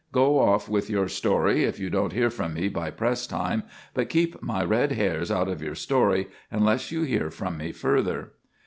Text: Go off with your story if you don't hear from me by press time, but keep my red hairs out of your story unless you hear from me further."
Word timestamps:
Go 0.11 0.39
off 0.39 0.67
with 0.67 0.89
your 0.89 1.07
story 1.07 1.63
if 1.63 1.79
you 1.79 1.91
don't 1.91 2.11
hear 2.11 2.31
from 2.31 2.55
me 2.55 2.69
by 2.69 2.89
press 2.89 3.27
time, 3.27 3.61
but 3.93 4.09
keep 4.09 4.41
my 4.41 4.63
red 4.63 4.93
hairs 4.93 5.29
out 5.29 5.47
of 5.47 5.61
your 5.61 5.75
story 5.75 6.27
unless 6.49 6.91
you 6.91 7.03
hear 7.03 7.29
from 7.29 7.55
me 7.55 7.71
further." 7.71 8.31